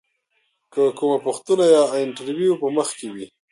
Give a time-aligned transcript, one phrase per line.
[0.73, 3.27] که کومه پوښتنه یا انتریو په مخ کې وي.